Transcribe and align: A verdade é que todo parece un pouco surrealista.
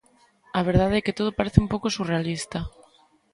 A 0.57 0.61
verdade 0.69 0.95
é 0.97 1.05
que 1.05 1.17
todo 1.19 1.35
parece 1.37 1.61
un 1.63 1.67
pouco 1.73 1.87
surrealista. 1.95 2.59